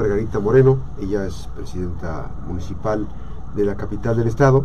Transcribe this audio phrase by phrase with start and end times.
[0.00, 3.06] Margarita Moreno, ella es presidenta municipal
[3.54, 4.64] de la capital del estado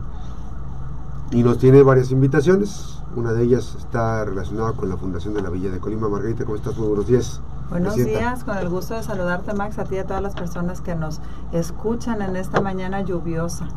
[1.30, 3.00] y nos tiene varias invitaciones.
[3.18, 6.08] Una de ellas está relacionada con la Fundación de la Villa de Colima.
[6.08, 6.78] Margarita, ¿cómo estás?
[6.78, 7.42] Muy buenos días.
[7.70, 10.80] Buenos días, con el gusto de saludarte Max, a ti y a todas las personas
[10.80, 11.20] que nos
[11.52, 13.68] escuchan en esta mañana lluviosa.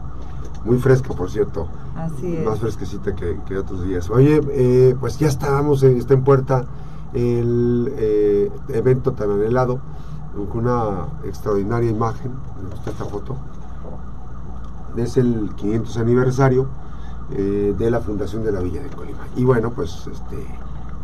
[0.64, 1.66] Muy fresca, por cierto.
[1.96, 2.44] Así es.
[2.44, 4.10] Más fresquecita que, otros días.
[4.10, 6.66] Oye, eh, pues ya estábamos, está en puerta
[7.14, 9.80] el eh, evento tan anhelado
[10.34, 12.32] con una extraordinaria imagen,
[12.70, 13.36] gusta esta foto,
[14.96, 16.68] es el 500 aniversario
[17.30, 19.26] eh, de la fundación de la Villa de Colima.
[19.36, 20.46] Y bueno, pues este,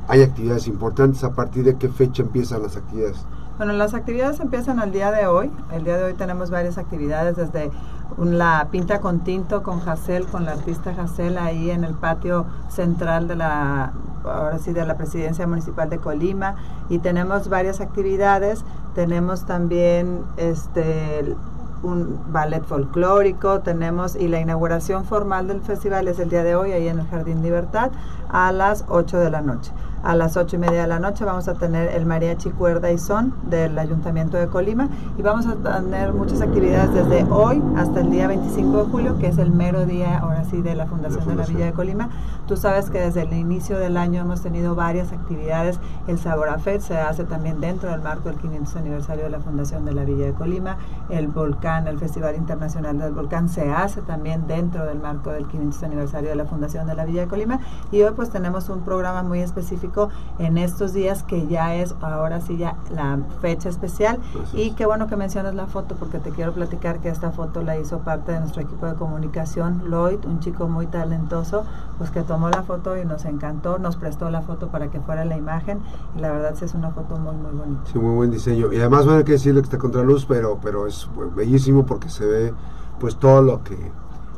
[0.08, 1.22] hay actividades importantes.
[1.24, 3.24] ¿A partir de qué fecha empiezan las actividades?
[3.56, 5.50] Bueno, las actividades empiezan al día de hoy.
[5.72, 7.70] El día de hoy tenemos varias actividades, desde
[8.18, 13.28] la pinta con tinto con Jacel, con la artista Jacel ahí en el patio central
[13.28, 13.92] de la
[14.24, 16.56] ahora sí de la presidencia municipal de Colima
[16.88, 21.34] y tenemos varias actividades tenemos también este
[21.82, 26.72] un ballet folclórico, tenemos y la inauguración formal del festival es el día de hoy
[26.72, 27.90] ahí en el Jardín Libertad
[28.30, 29.70] a las 8 de la noche
[30.04, 32.98] a las ocho y media de la noche vamos a tener el mariachi cuerda y
[32.98, 38.10] son del Ayuntamiento de Colima y vamos a tener muchas actividades desde hoy hasta el
[38.10, 41.34] día 25 de julio, que es el mero día, ahora sí, de la Fundación de
[41.36, 42.10] la Villa de Colima.
[42.46, 45.80] Tú sabes que desde el inicio del año hemos tenido varias actividades.
[46.06, 49.92] El Saborafet se hace también dentro del marco del 500 aniversario de la Fundación de
[49.92, 50.76] la Villa de Colima.
[51.08, 55.82] El Volcán, el Festival Internacional del Volcán se hace también dentro del marco del 500
[55.82, 57.60] aniversario de la Fundación de la Villa de Colima.
[57.90, 59.93] Y hoy pues tenemos un programa muy específico
[60.38, 64.18] en estos días que ya es ahora sí ya la fecha especial.
[64.52, 67.78] Y qué bueno que mencionas la foto porque te quiero platicar que esta foto la
[67.78, 71.64] hizo parte de nuestro equipo de comunicación Lloyd, un chico muy talentoso,
[71.98, 75.24] pues que tomó la foto y nos encantó, nos prestó la foto para que fuera
[75.24, 75.80] la imagen.
[76.16, 77.82] Y la verdad sí es una foto muy muy bonita.
[77.92, 78.72] Sí, muy buen diseño.
[78.72, 82.08] Y además bueno hay que decirle que está contra luz, pero pero es bellísimo porque
[82.08, 82.54] se ve
[82.98, 83.92] pues todo lo que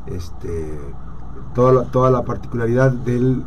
[0.07, 0.79] este
[1.57, 3.47] toda la, toda la particularidad del,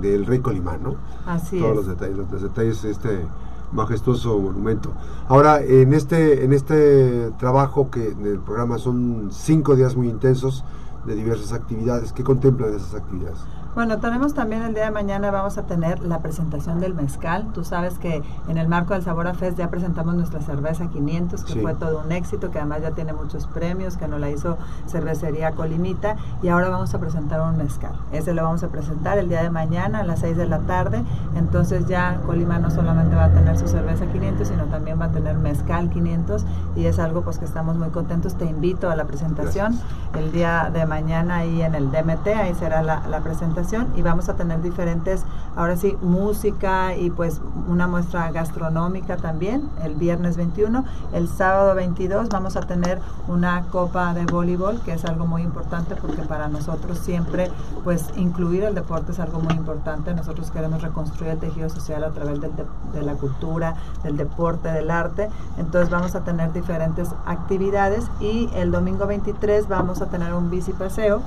[0.00, 0.96] del rey Colimán, ¿no?
[1.26, 3.26] Así Todos los detalles, los, detalles de este
[3.70, 4.92] majestuoso monumento.
[5.28, 10.64] Ahora, en este, en este trabajo que en el programa son cinco días muy intensos
[11.04, 13.38] de diversas actividades, ¿qué contemplan esas actividades?
[13.72, 17.46] Bueno, tenemos también el día de mañana, vamos a tener la presentación del mezcal.
[17.54, 21.44] Tú sabes que en el marco del Sabor a Fest ya presentamos nuestra cerveza 500,
[21.44, 24.58] que fue todo un éxito, que además ya tiene muchos premios, que nos la hizo
[24.88, 27.92] Cervecería Colimita, y ahora vamos a presentar un mezcal.
[28.10, 31.04] Ese lo vamos a presentar el día de mañana a las 6 de la tarde.
[31.36, 35.12] Entonces ya Colima no solamente va a tener su cerveza 500, sino también va a
[35.12, 36.44] tener mezcal 500,
[36.74, 38.34] y es algo pues que estamos muy contentos.
[38.34, 39.78] Te invito a la presentación
[40.18, 43.59] el día de mañana ahí en el DMT, ahí será la, la presentación
[43.94, 45.22] y vamos a tener diferentes,
[45.54, 50.82] ahora sí, música y pues una muestra gastronómica también el viernes 21.
[51.12, 55.94] El sábado 22 vamos a tener una copa de voleibol, que es algo muy importante
[55.94, 57.50] porque para nosotros siempre
[57.84, 60.14] pues incluir el deporte es algo muy importante.
[60.14, 62.50] Nosotros queremos reconstruir el tejido social a través de,
[62.94, 65.28] de la cultura, del deporte, del arte.
[65.58, 70.72] Entonces vamos a tener diferentes actividades y el domingo 23 vamos a tener un bici
[70.72, 71.20] paseo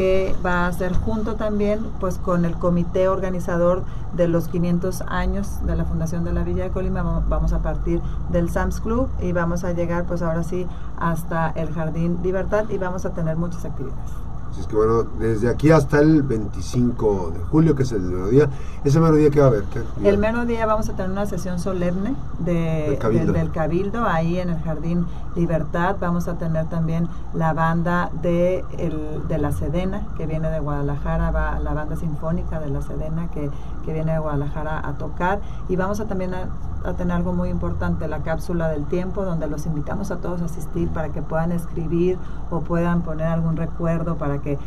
[0.00, 3.84] que va a ser junto también pues con el comité organizador
[4.14, 8.00] de los 500 años de la Fundación de la Villa de Colima vamos a partir
[8.30, 10.66] del Sams Club y vamos a llegar pues ahora sí
[10.98, 14.29] hasta el Jardín Libertad y vamos a tener muchas actividades.
[14.50, 18.48] Así es que bueno, desde aquí hasta el 25 de julio, que es el mediodía,
[18.84, 19.64] ese mediodía que va a haber.
[20.02, 22.98] el mediodía vamos a tener una sesión solemne de,
[23.32, 24.04] del, cabildo.
[24.06, 25.06] ahí en el Jardín
[25.36, 25.96] Libertad.
[26.00, 31.30] Vamos a tener también la banda de, el, de la Sedena, que viene de Guadalajara,
[31.30, 33.50] va la banda sinfónica de la Sedena, que,
[33.84, 35.40] que viene de Guadalajara a tocar.
[35.68, 36.48] Y vamos a también a,
[36.84, 40.46] a tener algo muy importante, la cápsula del tiempo, donde los invitamos a todos a
[40.46, 42.18] asistir para que puedan escribir
[42.50, 44.58] o puedan poner algún recuerdo para que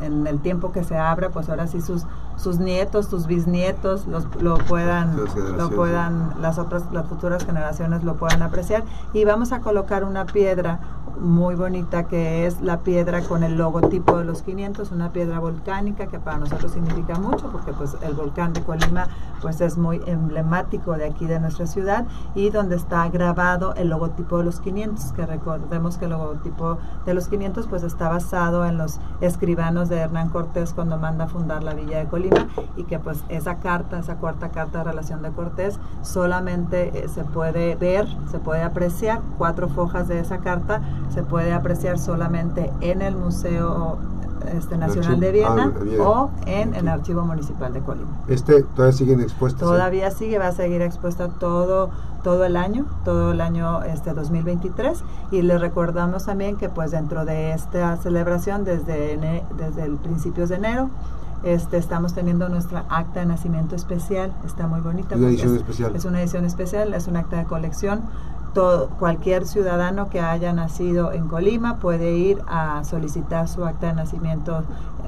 [0.00, 4.26] en el tiempo que se abra, pues ahora sí sus, sus nietos, sus bisnietos los,
[4.42, 5.16] lo puedan,
[5.56, 8.84] lo puedan, las otras, las futuras generaciones lo puedan apreciar.
[9.12, 10.80] Y vamos a colocar una piedra
[11.20, 16.06] muy bonita que es la piedra con el logotipo de los 500, una piedra volcánica
[16.06, 19.08] que para nosotros significa mucho porque pues el volcán de Colima
[19.40, 24.38] pues es muy emblemático de aquí de nuestra ciudad y donde está grabado el logotipo
[24.38, 28.78] de los 500, que recordemos que el logotipo de los 500 pues está basado en
[28.78, 32.98] los escribanos de Hernán Cortés cuando manda a fundar la villa de Colima y que
[32.98, 38.06] pues esa carta, esa cuarta carta de relación de Cortés solamente eh, se puede ver,
[38.30, 43.98] se puede apreciar, cuatro fojas de esa carta se puede apreciar solamente en el Museo
[44.56, 48.10] este, Nacional Archivo- de Viena ah, o en el Archivo Municipal de Colima.
[48.28, 49.60] Este todavía siguen expuestos.
[49.60, 51.90] Todavía sigue, va a seguir expuesta todo
[52.24, 55.02] todo el año, todo el año este 2023
[55.32, 60.48] y les recordamos también que pues dentro de esta celebración desde ene- desde el principios
[60.48, 60.88] de enero
[61.42, 65.96] este estamos teniendo nuestra acta de nacimiento especial, está muy bonita Una edición es, especial.
[65.96, 68.02] es una edición especial, es un acta de colección.
[68.54, 74.64] Cualquier ciudadano que haya nacido en Colima puede ir a solicitar su acta de nacimiento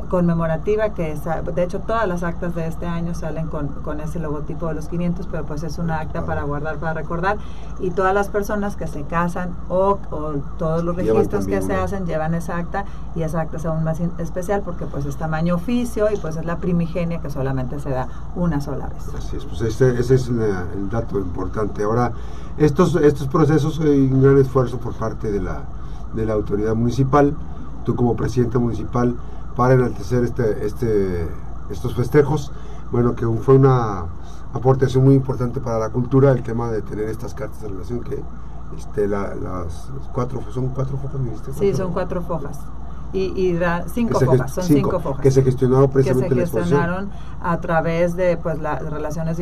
[0.08, 4.18] conmemorativa, que es, de hecho todas las actas de este año salen con, con ese
[4.18, 7.36] logotipo de los 500, pero pues es una acta para guardar, para recordar,
[7.80, 12.06] y todas las personas que se casan o, o todos los registros que se hacen
[12.06, 12.84] llevan esa acta
[13.14, 16.44] y esa acta es aún más especial porque pues es tamaño oficio y pues es
[16.44, 19.14] la primigenia que solamente se da una sola vez.
[19.16, 21.84] Así es, pues ese, ese es el dato importante.
[21.84, 22.12] Ahora,
[22.56, 25.62] estos, estos procesos hay un gran esfuerzo por parte de la,
[26.14, 27.34] de la autoridad municipal,
[27.84, 29.14] tú como presidente municipal,
[29.56, 31.28] para enaltecer este, este,
[31.70, 32.52] estos festejos.
[32.90, 34.04] Bueno, que fue una
[34.52, 38.22] aportación muy importante para la cultura el tema de tener estas cartas de relación que
[38.76, 41.52] este, la- las cuatro, son cuatro fotos, ¿me dijiste?
[41.54, 42.58] Sí, son cuatro fojas.
[43.14, 45.22] Y, y da- cinco fojas, son cinco, fojas.
[45.22, 47.10] Que se gestionaron que se precisamente la gestionaron
[47.42, 49.38] a través de pues las relaciones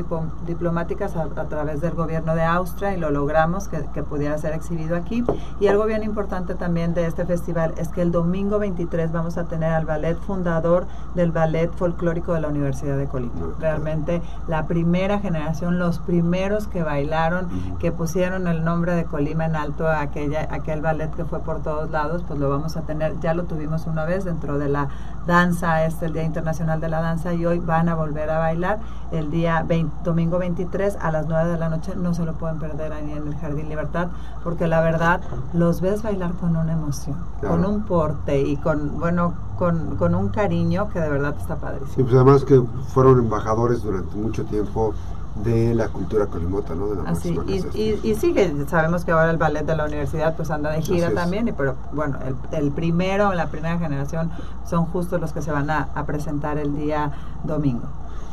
[0.47, 4.53] diplomáticas a, a través del gobierno de Austria y lo logramos que, que pudiera ser
[4.55, 5.25] exhibido aquí
[5.61, 9.45] y algo bien importante también de este festival es que el domingo 23 vamos a
[9.45, 14.67] tener al ballet fundador del ballet folclórico de la Universidad de Colima Ah, realmente la
[14.67, 17.79] primera generación los primeros que bailaron Ujú.
[17.79, 21.63] que pusieron el nombre de Colima en alto a aquella, aquel ballet que fue por
[21.63, 24.89] todos lados, pues lo vamos a tener, ya lo tuvimos una vez dentro de la
[25.27, 28.81] danza, este el Día Internacional de la Danza y hoy van a volver a bailar
[29.13, 32.59] el día 20 domingo 23 a las 9 de la noche, no se lo pueden
[32.59, 34.09] perder ahí en el Jardín Libertad,
[34.43, 35.21] porque la verdad
[35.53, 37.57] los ves bailar con una emoción, Claro.
[37.57, 41.95] con un porte y con, bueno, con, con un cariño que de verdad está padrísimo.
[41.95, 44.93] Sí, pues además que fueron embajadores durante mucho tiempo
[45.37, 46.89] de la cultura colimota, ¿no?
[46.89, 50.37] De la Así, y, y, y sigue, sabemos que ahora el ballet de la universidad
[50.37, 54.31] pues anda de gira también, y pero bueno, el, el primero, la primera generación
[54.69, 57.13] son justo los que se van a, a presentar el día
[57.45, 57.85] domingo.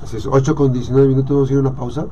[0.04, 2.06] Así es, 8 con 19 minutos, vamos a ir a una pausa.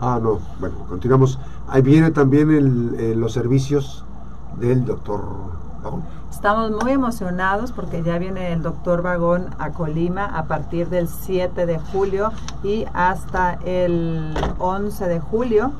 [0.00, 1.38] Ah, no, bueno, continuamos.
[1.68, 4.04] Ahí viene también el, eh, los servicios
[4.58, 5.20] del doctor
[6.30, 11.66] Estamos muy emocionados porque ya viene el doctor Vagón a Colima a partir del 7
[11.66, 12.32] de julio
[12.62, 15.72] y hasta el 11 de julio.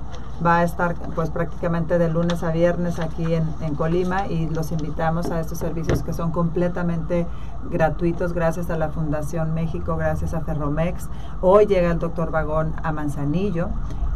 [0.45, 4.71] Va a estar pues prácticamente de lunes a viernes aquí en, en Colima y los
[4.71, 7.27] invitamos a estos servicios que son completamente
[7.71, 11.09] gratuitos gracias a la Fundación México, gracias a Ferromex.
[11.41, 13.69] Hoy llega el doctor Vagón a Manzanillo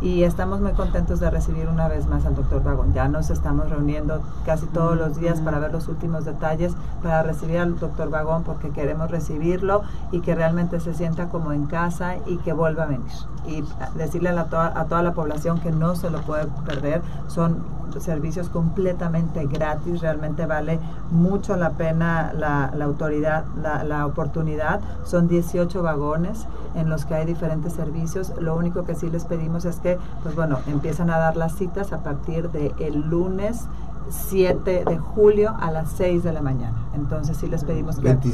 [0.02, 2.92] y estamos muy contentos de recibir una vez más al doctor Vagón.
[2.92, 6.72] Ya nos estamos reuniendo casi todos los días para ver los últimos detalles,
[7.02, 11.66] para recibir al doctor Vagón porque queremos recibirlo y que realmente se sienta como en
[11.66, 13.12] casa y que vuelva a venir.
[13.46, 13.64] Y
[13.96, 18.48] decirle a, la a toda la población que no se lo puede perder, son servicios
[18.48, 20.78] completamente gratis, realmente vale
[21.10, 24.80] mucho la pena la, la autoridad, la, la, oportunidad.
[25.04, 28.32] Son 18 vagones en los que hay diferentes servicios.
[28.40, 31.92] Lo único que sí les pedimos es que, pues bueno, empiezan a dar las citas
[31.92, 33.66] a partir del el lunes
[34.10, 36.76] 7 de julio a las 6 de la mañana.
[36.94, 38.02] Entonces sí les pedimos que...
[38.02, 38.30] 20,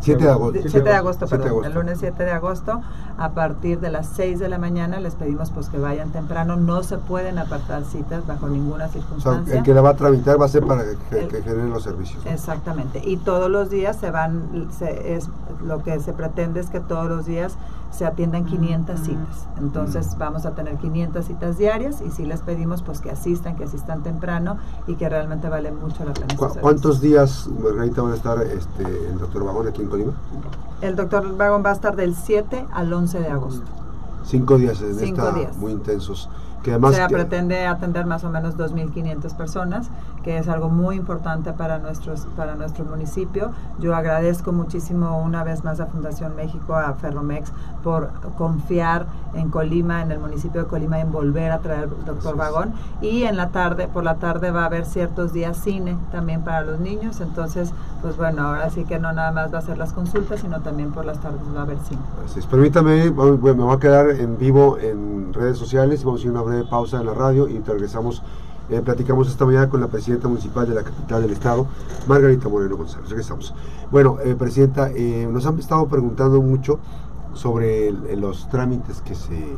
[0.00, 0.58] 7 de agosto.
[0.62, 1.68] 7 de agosto, 7 de perdón, agosto.
[1.68, 2.80] el lunes 7 de agosto,
[3.18, 6.82] a partir de las 6 de la mañana les pedimos pues que vayan temprano, no
[6.82, 9.58] se pueden apartar citas bajo ninguna O sea, circunstancia.
[9.58, 11.82] el que la va a tramitar va a ser para que, El- que generen los
[11.82, 12.24] servicios.
[12.24, 12.30] ¿no?
[12.30, 13.00] Exactamente.
[13.04, 15.28] Y todos los días se van, se- es
[15.66, 17.56] lo que se pretende es que todos los días
[17.90, 19.46] se atiendan 500 citas.
[19.58, 23.64] Entonces vamos a tener 500 citas diarias y sí les pedimos pues que asistan, que
[23.64, 26.36] asistan temprano y que realmente vale mucho la pena.
[26.36, 30.12] ¿Cu- ¿Cuántos días, Margarita, van a estar este, el doctor Vagón aquí en Colima?
[30.80, 33.64] El doctor Vagón va a estar del 7 al 11 de agosto.
[34.24, 35.56] Cinco días en Cinco esta, días.
[35.56, 36.28] muy intensos.
[36.62, 39.88] Que además se que- pretende atender más o menos 2.500 personas,
[40.28, 43.52] que es algo muy importante para, nuestros, para nuestro municipio.
[43.78, 47.50] Yo agradezco muchísimo una vez más a Fundación México, a Ferromex,
[47.82, 52.36] por confiar en Colima, en el municipio de Colima, en volver a traer al doctor.
[52.36, 52.74] Vagón.
[53.00, 56.60] Y en la tarde, por la tarde va a haber ciertos días cine también para
[56.60, 57.22] los niños.
[57.22, 60.60] Entonces, pues bueno, ahora sí que no nada más va a ser las consultas, sino
[60.60, 62.02] también por las tardes va a haber cine.
[62.22, 62.46] Así es.
[62.46, 66.42] Permítame, me voy a quedar en vivo en redes sociales, vamos a ir a una
[66.42, 68.22] breve pausa en la radio y te regresamos.
[68.70, 71.66] Eh, platicamos esta mañana con la presidenta municipal de la capital del estado,
[72.06, 73.08] Margarita Moreno González.
[73.08, 73.54] Regresamos.
[73.90, 76.78] Bueno, eh, presidenta, eh, nos han estado preguntando mucho
[77.32, 79.56] sobre los trámites que se,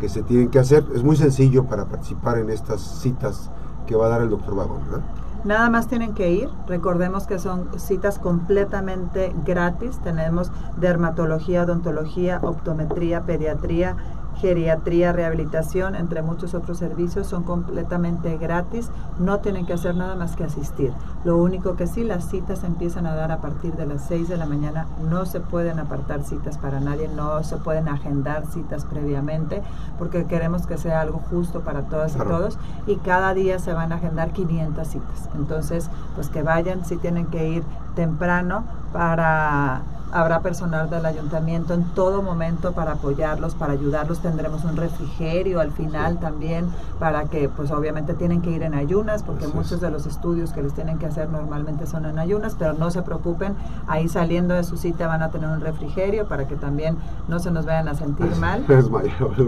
[0.00, 0.84] que se tienen que hacer.
[0.94, 3.50] Es muy sencillo para participar en estas citas
[3.86, 5.04] que va a dar el doctor Vagón, ¿verdad?
[5.44, 6.48] Nada más tienen que ir.
[6.66, 9.98] Recordemos que son citas completamente gratis.
[10.02, 13.96] Tenemos dermatología, odontología, optometría, pediatría,
[14.36, 20.36] geriatría, rehabilitación, entre muchos otros servicios, son completamente gratis, no tienen que hacer nada más
[20.36, 20.92] que asistir.
[21.24, 24.28] Lo único que sí, las citas se empiezan a dar a partir de las 6
[24.28, 28.84] de la mañana, no se pueden apartar citas para nadie, no se pueden agendar citas
[28.84, 29.62] previamente,
[29.98, 33.92] porque queremos que sea algo justo para todas y todos, y cada día se van
[33.92, 35.28] a agendar 500 citas.
[35.34, 37.64] Entonces, pues que vayan, si tienen que ir
[37.94, 39.82] temprano para
[40.14, 44.20] habrá personal del ayuntamiento en todo momento para apoyarlos, para ayudarlos.
[44.20, 46.68] Tendremos un refrigerio al final también
[47.00, 50.62] para que, pues obviamente tienen que ir en ayunas, porque muchos de los estudios que
[50.62, 53.56] les tienen que hacer normalmente son en ayunas, pero no se preocupen,
[53.88, 57.50] ahí saliendo de su cita van a tener un refrigerio para que también no se
[57.50, 58.64] nos vayan a sentir mal.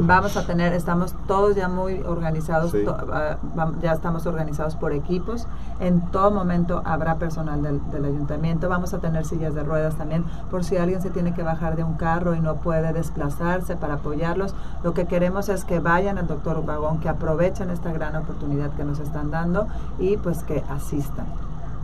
[0.02, 2.75] Vamos a tener, estamos todos ya muy organizados,
[3.12, 3.37] ah,
[3.80, 5.46] ya estamos organizados por equipos.
[5.78, 8.68] En todo momento habrá personal del, del ayuntamiento.
[8.68, 10.25] Vamos a tener sillas de ruedas también
[10.64, 14.54] si alguien se tiene que bajar de un carro y no puede desplazarse para apoyarlos.
[14.82, 18.84] Lo que queremos es que vayan al doctor Vagón, que aprovechen esta gran oportunidad que
[18.84, 19.66] nos están dando
[19.98, 21.26] y pues que asistan.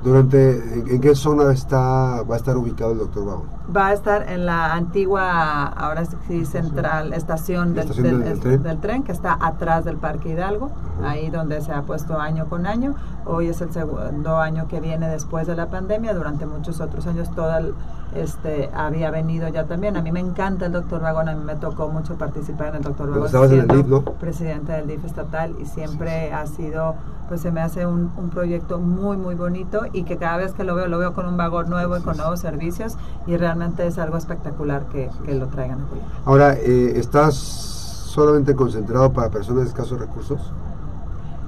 [0.02, 3.46] Durante, ¿en qué zona está, va a estar ubicado el doctor Vagón?
[3.74, 9.02] Va a estar en la antigua, ahora sí, central, estación, del, del, tren?
[9.02, 10.70] que está atrás del Parque Hidalgo,
[11.02, 12.94] ahí donde se ha puesto año con año.
[13.24, 16.12] Hoy es el segundo año que viene después de la pandemia.
[16.12, 17.72] Durante muchos otros años todo
[18.14, 19.96] este, había venido ya también.
[19.96, 22.82] A mí me encanta el doctor Vagón, a mí me tocó mucho participar en el
[22.82, 23.28] doctor Vagón.
[23.28, 26.96] Siendo el DIF, Presidente del DIF estatal y siempre ha sido,
[27.28, 30.64] pues se me hace un, un proyecto muy, muy bonito y que cada vez que
[30.64, 33.98] lo veo, lo veo con un vagón nuevo y con nuevos servicios y realmente es
[33.98, 36.00] algo espectacular que, que lo traigan aquí.
[36.24, 40.52] Ahora, eh, ¿estás solamente concentrado para personas de escasos recursos?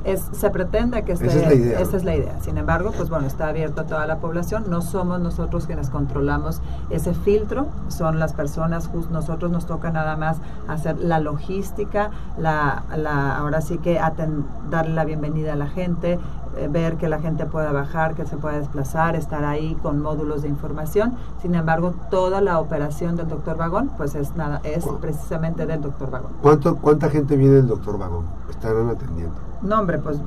[0.05, 2.39] Es, se pretende que esté, esa es, la idea, esa es la idea.
[2.43, 4.65] Sin embargo, pues bueno, está abierto a toda la población.
[4.69, 10.37] No somos nosotros quienes controlamos ese filtro, son las personas, nosotros nos toca nada más
[10.69, 13.99] hacer la logística, la, la ahora sí que
[14.69, 16.19] darle la bienvenida a la gente,
[16.71, 20.49] ver que la gente pueda bajar, que se pueda desplazar, estar ahí con módulos de
[20.49, 21.15] información.
[21.41, 26.11] Sin embargo, toda la operación del doctor Vagón, pues es nada, es precisamente del doctor
[26.11, 26.33] Vagón.
[26.43, 28.25] ¿Cuánto, ¿Cuánta gente viene del doctor Vagón?
[28.49, 29.35] ¿Estarán atendiendo?
[29.63, 30.19] No, hombre, pues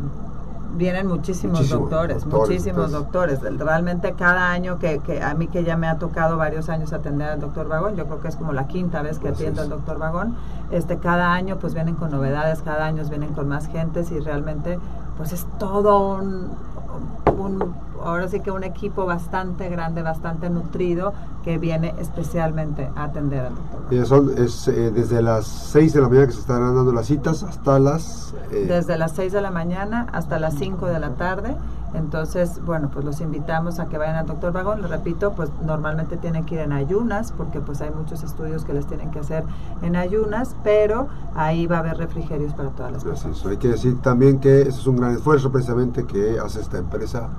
[0.75, 3.39] vienen muchísimos doctores, muchísimos doctores.
[3.41, 7.29] Realmente cada año que, que, a mí que ya me ha tocado varios años atender
[7.29, 9.97] al doctor Vagón, yo creo que es como la quinta vez que atiendo al doctor
[9.97, 10.35] Vagón,
[10.71, 14.79] este, cada año pues vienen con novedades, cada año vienen con más gentes y realmente
[15.17, 21.93] pues es todo un, ahora sí que un equipo bastante grande, bastante nutrido que viene
[21.99, 23.93] especialmente a atender al doctor.
[23.93, 27.07] Y son, es eh, desde las 6 de la mañana que se están dando las
[27.07, 28.33] citas hasta las...
[28.51, 31.55] Eh, desde las 6 de la mañana hasta las 5 de la tarde
[31.93, 34.81] entonces, bueno, pues los invitamos a que vayan al doctor Vagón.
[34.81, 38.73] Les repito, pues normalmente tienen que ir en ayunas porque pues hay muchos estudios que
[38.73, 39.43] les tienen que hacer
[39.81, 43.45] en ayunas, pero ahí va a haber refrigerios para todas las personas.
[43.45, 47.29] Hay que decir también que ese es un gran esfuerzo precisamente que hace esta empresa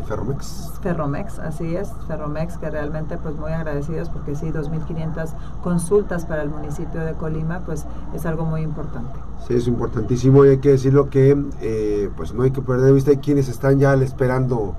[0.00, 0.72] Ferromex.
[0.82, 5.30] Ferromex, así es, Ferromex, que realmente pues muy agradecidos porque sí, 2.500
[5.62, 9.12] consultas para el municipio de Colima, pues es algo muy importante.
[9.46, 12.92] Sí, es importantísimo y hay que decirlo que eh, pues no hay que perder de
[12.92, 14.74] vista, hay quienes están ya esperando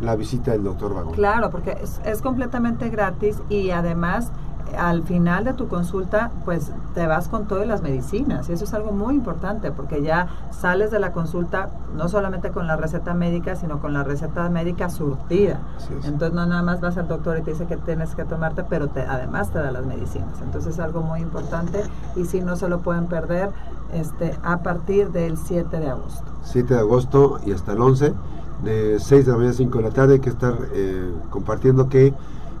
[0.00, 1.14] la visita del doctor Vagón.
[1.14, 4.30] Claro, porque es, es completamente gratis y además
[4.76, 8.48] al final de tu consulta, pues te vas con todas las medicinas.
[8.48, 12.66] Y eso es algo muy importante porque ya sales de la consulta no solamente con
[12.66, 15.60] la receta médica, sino con la receta médica surtida.
[16.04, 18.88] Entonces no nada más vas al doctor y te dice que tienes que tomarte, pero
[18.88, 20.40] te, además te da las medicinas.
[20.42, 21.82] Entonces es algo muy importante
[22.16, 23.50] y si no se lo pueden perder
[23.92, 26.24] este, a partir del 7 de agosto.
[26.42, 28.14] 7 de agosto y hasta el 11,
[28.62, 31.88] de 6 de la mañana a 5 de la tarde, hay que estar eh, compartiendo
[31.88, 32.12] que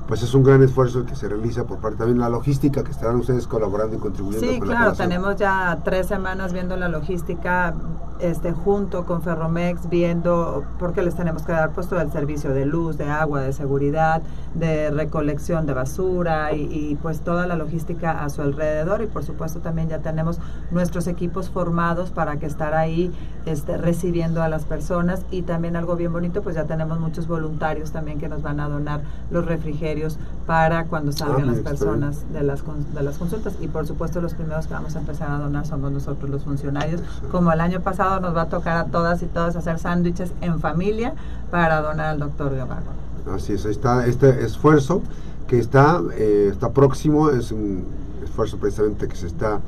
[0.08, 3.16] pues es un gran esfuerzo que se realiza por parte también la logística que estarán
[3.16, 4.48] ustedes colaborando y contribuyendo.
[4.48, 7.74] Sí, claro, tenemos ya tres semanas viendo la logística
[8.20, 12.96] este, junto con Ferromex, viendo, porque les tenemos que dar puesto el servicio de luz,
[12.96, 14.22] de agua, de seguridad,
[14.54, 19.60] de recolección de basura y, pues toda la logística a su alrededor y por supuesto
[19.60, 23.12] también ya tenemos nuestros equipos formados para que estar ahí
[23.44, 27.92] este, recibiendo a las personas y también algo bien bonito, pues ya tenemos muchos voluntarios
[27.92, 29.97] también que nos van a donar los refrigerios
[30.46, 32.62] para cuando salgan ah, las personas de las,
[32.94, 33.54] de las consultas.
[33.60, 37.02] Y por supuesto los primeros que vamos a empezar a donar somos nosotros los funcionarios.
[37.30, 40.60] Como el año pasado nos va a tocar a todas y todos hacer sándwiches en
[40.60, 41.14] familia
[41.50, 42.92] para donar al doctor Gavarro.
[43.32, 45.02] Así es, está este esfuerzo
[45.46, 47.84] que está, eh, está próximo, es un
[48.22, 49.60] esfuerzo precisamente que se está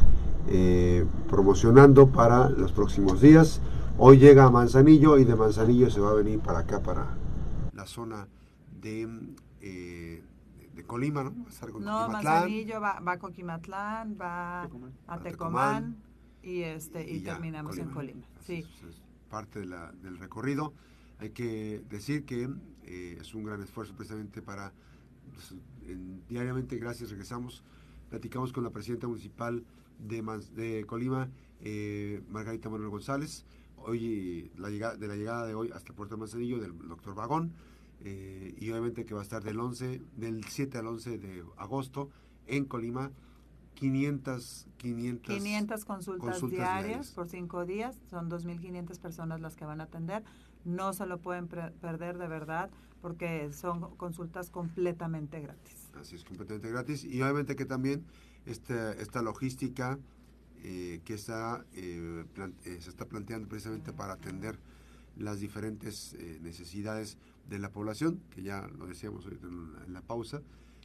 [0.49, 3.61] eh, promocionando para los próximos días.
[3.99, 7.07] Hoy llega a Manzanillo y de Manzanillo se va a venir para acá, para
[7.75, 8.27] la zona
[8.83, 9.09] de,
[9.61, 10.23] eh,
[10.75, 11.35] de Colima, ¿no?
[11.81, 14.69] no, Manzanillo va, va, a Coquimatlán, va
[15.07, 15.97] a Tecomán,
[16.43, 18.27] y, este, y, terminamos en Colima.
[18.41, 18.65] Sí.
[18.89, 20.75] Es, parte de la, del recorrido.
[21.19, 22.49] Hay que decir que
[22.85, 24.73] eh, es un gran esfuerzo precisamente para,
[25.33, 25.55] pues,
[26.29, 27.63] diariamente, gracias, regresamos,
[28.09, 29.65] platicamos con la presidenta municipal
[29.99, 30.23] de,
[30.55, 31.29] de Colima,
[31.61, 33.45] eh, Margarita Manuel González,
[33.77, 37.53] hoy la llegada, de la llegada de hoy hasta puerto de Manzanillo del doctor Vagón,
[38.01, 42.11] eh, y obviamente que va a estar del 11, del 7 al 11 de agosto
[42.47, 43.11] en Colima,
[43.75, 49.85] 500, 500, 500 consultas, diarias, por cinco días, son 2.500 personas las que van a
[49.85, 50.23] atender,
[50.65, 55.91] no se lo pueden perder de verdad porque son consultas completamente gratis.
[55.99, 57.05] Así es, completamente gratis.
[57.05, 58.05] Y obviamente que también
[58.45, 59.99] esta, esta logística
[60.63, 64.59] eh, que está, eh, eh, se está planteando precisamente para atender
[65.17, 67.19] las diferentes necesidades
[67.51, 70.41] de la población, que ya lo decíamos ahorita en la, pausa,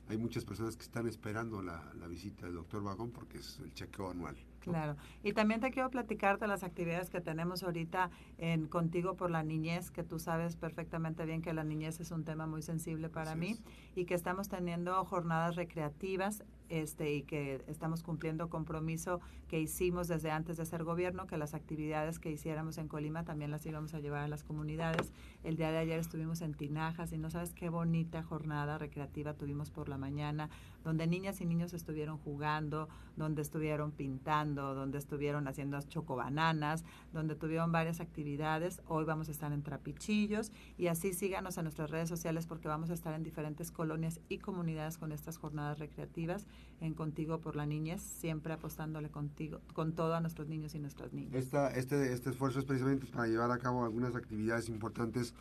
[0.10, 3.74] hay muchas personas que están esperando la, la visita del doctor Vagón porque es el
[3.74, 4.36] chequeo anual.
[4.60, 4.96] Claro.
[5.24, 9.44] Y también te quiero platicar de las actividades que tenemos ahorita en Contigo por la
[9.44, 13.36] Niñez, que tú sabes perfectamente bien que la niñez es un tema muy sensible para
[13.36, 13.58] mí
[13.96, 20.32] y que estamos teniendo jornadas recreativas este, y que estamos cumpliendo compromiso que hicimos desde
[20.32, 24.00] antes de ser gobierno, que las actividades que hiciéramos en Colima también las íbamos a
[24.00, 25.12] llevar a las comunidades.
[25.44, 29.70] El día de ayer estuvimos en Tinajas y no sabes qué bonita jornada recreativa tuvimos
[29.70, 30.50] por la mañana,
[30.84, 37.72] donde niñas y niños estuvieron jugando, donde estuvieron pintando, donde estuvieron haciendo chocobananas, donde tuvieron
[37.72, 38.82] varias actividades.
[38.88, 42.90] Hoy vamos a estar en Trapichillos y así síganos en nuestras redes sociales porque vamos
[42.90, 46.46] a estar en diferentes colonias y comunidades con estas jornadas recreativas
[46.82, 51.14] en Contigo por la Niñez, siempre apostándole contigo, con todo a nuestros niños y nuestras
[51.14, 51.34] niñas.
[51.34, 55.34] Esta, este, este esfuerzo es precisamente para llevar a cabo algunas actividades importantes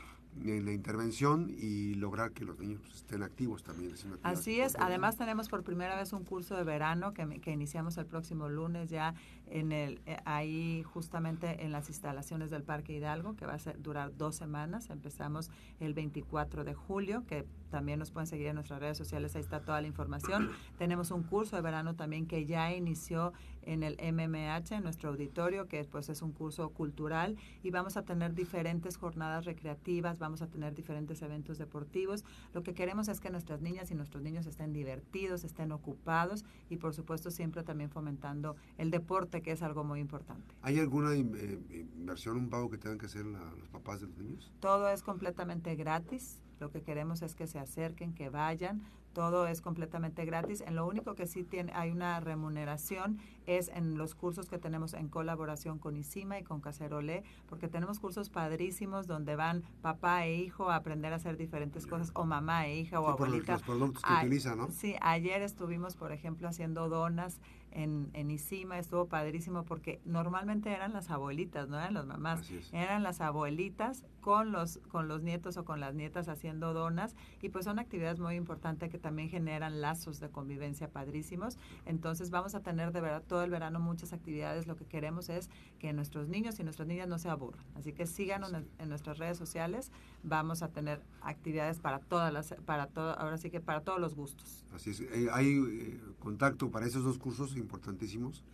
[0.42, 3.94] en la intervención y lograr que los niños pues, estén activos también.
[4.23, 8.06] Así es, además tenemos por primera vez un curso de verano que, que iniciamos el
[8.06, 9.14] próximo lunes ya
[9.47, 13.80] en el eh, ahí justamente en las instalaciones del Parque Hidalgo, que va a ser,
[13.80, 14.90] durar dos semanas.
[14.90, 19.43] Empezamos el 24 de julio, que también nos pueden seguir en nuestras redes sociales, ahí
[19.43, 20.49] está toda la información.
[20.78, 23.32] Tenemos un curso de verano también que ya inició
[23.63, 28.02] en el MMH, en nuestro auditorio, que pues es un curso cultural y vamos a
[28.02, 32.25] tener diferentes jornadas recreativas, vamos a tener diferentes eventos deportivos.
[32.52, 36.76] Lo que queremos es que nuestras niñas y nuestros niños estén divertidos, estén ocupados y
[36.76, 40.54] por supuesto siempre también fomentando el deporte, que es algo muy importante.
[40.63, 41.58] ¿Hay alguna eh,
[41.97, 44.52] inversión, un pago que tengan que hacer los papás de los niños?
[44.60, 46.41] Todo es completamente gratis.
[46.60, 48.82] Lo que queremos es que se acerquen, que vayan,
[49.14, 50.60] todo es completamente gratis.
[50.60, 54.93] En lo único que sí tiene, hay una remuneración es en los cursos que tenemos
[54.95, 60.34] en colaboración con ICIMA y con Cacerolé, porque tenemos cursos padrísimos donde van papá e
[60.34, 63.52] hijo a aprender a hacer diferentes cosas, o mamá e hija o abuelita.
[63.52, 64.71] Los, productos que utilizan, ¿no?
[64.71, 67.38] Sí, ayer estuvimos, por ejemplo, haciendo donas
[67.75, 73.02] en, en ICIMA, estuvo padrísimo porque normalmente eran las abuelitas, no eran las mamás, eran
[73.02, 77.67] las abuelitas con los, con los nietos o con las nietas haciendo donas y pues
[77.67, 81.58] son actividades muy importantes que también generan lazos de convivencia padrísimos.
[81.84, 84.67] Entonces vamos a tener de verdad todo el verano muchas actividades.
[84.67, 87.65] Lo que queremos es que nuestros niños y nuestras niñas no se aburran.
[87.75, 89.91] Así que síganos en, nuestras redes sociales.
[90.23, 94.15] Vamos a tener actividades para todas las, para todo, ahora sí que para todos los
[94.15, 94.65] gustos.
[94.73, 95.00] Así es.
[95.00, 98.44] Eh, hay eh, contacto para esos dos cursos importantísimos.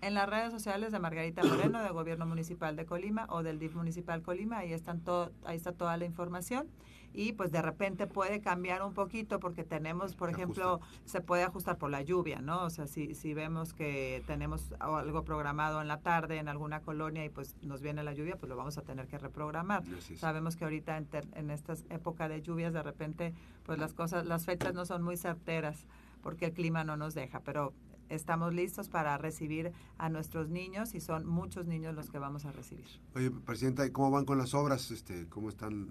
[0.00, 3.74] En las redes sociales de Margarita Moreno, del Gobierno Municipal de Colima o del DIF
[3.74, 6.68] Municipal Colima, ahí están todo, ahí está toda la información
[7.14, 11.78] y pues de repente puede cambiar un poquito porque tenemos, por ejemplo, se puede ajustar
[11.78, 12.64] por la lluvia, ¿no?
[12.64, 17.24] O sea, si, si vemos que tenemos algo programado en la tarde en alguna colonia
[17.24, 19.84] y pues nos viene la lluvia, pues lo vamos a tener que reprogramar.
[20.16, 23.32] Sabemos que ahorita en, en esta época de lluvias de repente
[23.64, 25.86] pues las cosas, las fechas no son muy certeras
[26.20, 27.72] porque el clima no nos deja, pero
[28.14, 32.52] estamos listos para recibir a nuestros niños y son muchos niños los que vamos a
[32.52, 32.86] recibir.
[33.14, 34.90] Oye, Presidenta, ¿cómo van con las obras?
[34.90, 35.88] Este, ¿Cómo están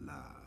[0.00, 0.38] la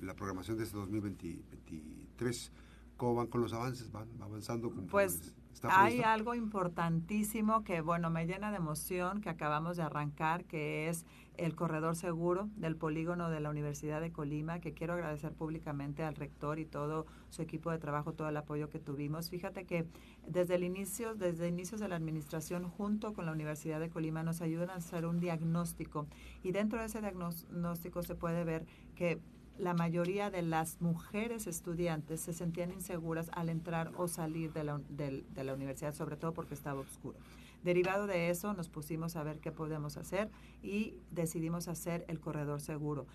[0.00, 2.52] la programación de este 2023.
[2.96, 3.90] ¿Cómo van con los avances?
[3.92, 4.70] ¿Van avanzando?
[4.70, 10.88] Pues hay algo importantísimo que, bueno, me llena de emoción que acabamos de arrancar, que
[10.88, 11.04] es
[11.36, 16.14] el corredor seguro del polígono de la Universidad de Colima, que quiero agradecer públicamente al
[16.14, 19.28] rector y todo su equipo de trabajo, todo el apoyo que tuvimos.
[19.28, 19.86] Fíjate que
[20.26, 24.40] desde el inicio, desde inicios de la administración, junto con la Universidad de Colima, nos
[24.40, 26.06] ayudan a hacer un diagnóstico
[26.42, 29.20] y dentro de ese diagnóstico se puede ver que
[29.58, 34.80] la mayoría de las mujeres estudiantes se sentían inseguras al entrar o salir de la,
[34.88, 37.18] de la universidad, sobre todo porque estaba oscuro.
[37.62, 40.30] Derivado de eso, nos pusimos a ver qué podemos hacer
[40.62, 43.06] y decidimos hacer el corredor seguro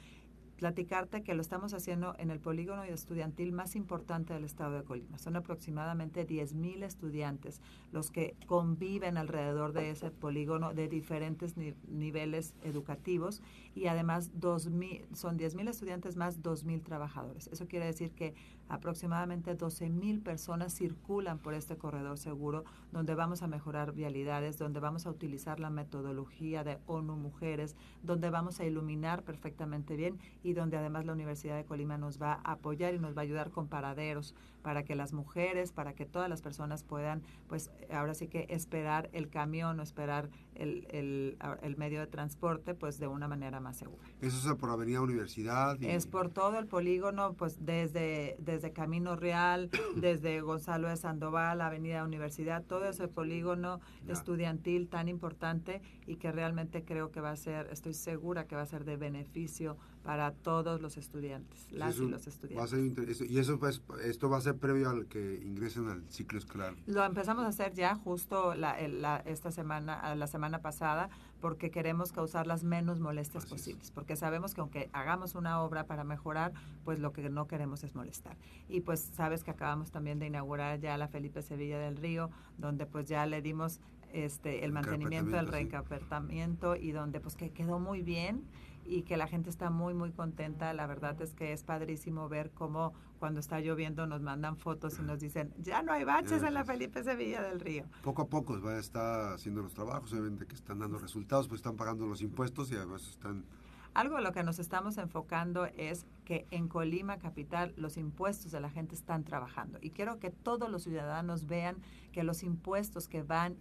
[0.62, 5.18] platicarte que lo estamos haciendo en el polígono estudiantil más importante del estado de Colima.
[5.18, 11.56] Son aproximadamente 10.000 estudiantes los que conviven alrededor de ese polígono de diferentes
[11.88, 13.42] niveles educativos
[13.74, 17.48] y además 2000, son 10.000 estudiantes más 2.000 trabajadores.
[17.48, 18.36] Eso quiere decir que
[18.72, 25.06] aproximadamente 12.000 personas circulan por este corredor seguro donde vamos a mejorar vialidades, donde vamos
[25.06, 30.78] a utilizar la metodología de ONU Mujeres, donde vamos a iluminar perfectamente bien y donde
[30.78, 33.68] además la Universidad de Colima nos va a apoyar y nos va a ayudar con
[33.68, 38.46] paraderos para que las mujeres, para que todas las personas puedan, pues ahora sí que
[38.50, 43.78] esperar el camión o esperar el, el, medio de transporte, pues de una manera más
[43.78, 44.08] segura.
[44.22, 45.82] ¿Eso es por Avenida Universidad?
[45.82, 52.04] Es por todo el polígono, pues desde, desde Camino Real, desde Gonzalo de Sandoval, Avenida
[52.04, 57.68] Universidad, todo ese polígono estudiantil tan importante y que realmente creo que va a ser,
[57.72, 62.26] estoy segura que va a ser de beneficio para todos los estudiantes, las y los
[62.26, 63.22] estudiantes.
[63.22, 66.74] y eso pues, esto va a ser previo al que ingresen al ciclo escolar.
[66.88, 68.78] Lo empezamos a hacer ya justo la,
[69.26, 71.10] esta semana, la semana pasada,
[71.40, 76.04] porque queremos causar las menos molestias posibles, porque sabemos que aunque hagamos una obra para
[76.04, 78.38] mejorar, pues lo que no queremos es molestar.
[78.70, 82.86] Y pues sabes que acabamos también de inaugurar ya la Felipe Sevilla del Río, donde
[82.86, 83.80] pues ya le dimos
[84.14, 88.44] este el mantenimiento del reencarpetamiento y donde pues que quedó muy bien
[88.86, 90.74] y que la gente está muy, muy contenta.
[90.74, 95.04] La verdad es que es padrísimo ver cómo cuando está lloviendo nos mandan fotos y
[95.04, 97.86] nos dicen, ya no hay baches en la Felipe Sevilla del Río.
[98.04, 101.60] Poco a poco va a estar haciendo los trabajos, obviamente que están dando resultados, pues
[101.60, 103.46] están pagando los impuestos y además están
[103.94, 108.60] algo de lo que nos estamos enfocando es que en Colima Capital los impuestos de
[108.60, 109.80] la gente están trabajando.
[109.82, 111.78] Y quiero que todos los ciudadanos vean
[112.12, 113.58] que los impuestos que van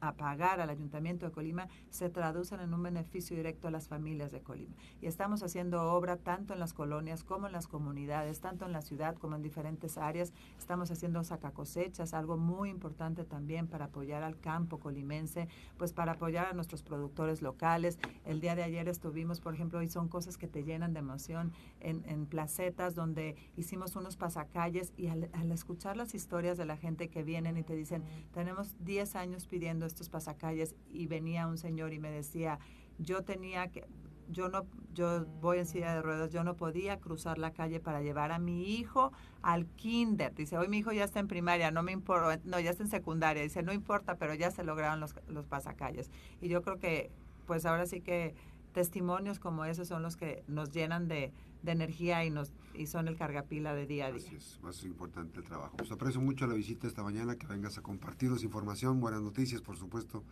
[0.00, 4.32] a pagar al Ayuntamiento de Colima se traducen en un beneficio directo a las familias
[4.32, 4.74] de Colima.
[5.00, 8.82] Y estamos haciendo obra tanto en las colonias como en las comunidades, tanto en la
[8.82, 10.32] ciudad como en diferentes áreas.
[10.58, 15.48] Estamos haciendo sacacosechas, algo muy importante también para apoyar al campo colimense,
[15.78, 17.98] pues para apoyar a nuestros productores locales.
[18.24, 21.52] El día de ayer estuvimos, por ejemplo, y son cosas que te llenan de emoción
[21.80, 27.08] en, en placetas donde hicimos unos pasacalles y al, escuchar las historias de la gente
[27.08, 31.92] que vienen y te dicen, tenemos 10 años pidiendo estos pasacalles y venía un señor
[31.92, 32.58] y me decía,
[32.98, 33.84] yo tenía que,
[34.28, 38.02] yo no, yo voy en silla de ruedas, yo no podía cruzar la calle para
[38.02, 39.12] llevar a mi hijo
[39.42, 40.34] al kinder.
[40.34, 42.90] Dice, hoy mi hijo ya está en primaria, no me importa, no, ya está en
[42.90, 43.42] secundaria.
[43.42, 46.10] Dice, no importa, pero ya se lograron los, los pasacalles.
[46.40, 47.10] Y yo creo que,
[47.46, 48.34] pues ahora sí que
[48.72, 51.32] testimonios como esos son los que nos llenan de,
[51.64, 54.26] energía y nos y son el cargapila de día a día.
[54.26, 55.76] Así es, más importante el trabajo.
[55.76, 59.76] Pues aprecio mucho la visita esta mañana, que vengas a compartirnos información, buenas noticias, por
[59.76, 60.24] supuesto,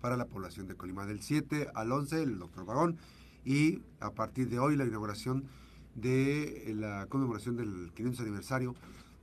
[0.00, 1.06] para la población de Colima.
[1.06, 2.98] Del 7 al 11, el doctor Vagón,
[3.44, 5.46] y a partir de hoy la inauguración
[5.94, 8.74] de la conmemoración del 500 aniversario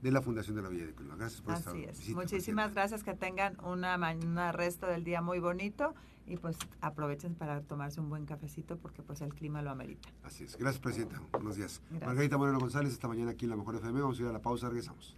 [0.02, 1.16] de la Fundación de la Villa de Colima.
[1.16, 2.10] Gracias por Así es.
[2.10, 5.94] Muchísimas gracias, que tengan una resto del día muy bonito
[6.26, 10.08] y pues aprovechen para tomarse un buen cafecito porque pues el clima lo amerita.
[10.22, 10.56] Así es.
[10.56, 11.20] Gracias, Presidenta.
[11.32, 11.82] Buenos días.
[11.90, 14.00] Margarita Moreno González, esta mañana aquí en La Mejor FM.
[14.00, 15.16] Vamos a ir a la pausa, regresamos.